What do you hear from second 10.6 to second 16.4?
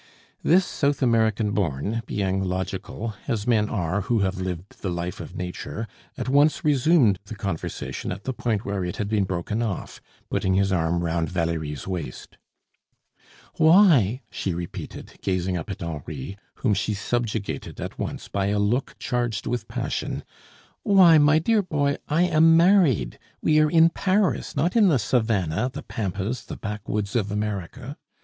arm round Valerie's waist. "Why?" she repeated, gazing up at Henri,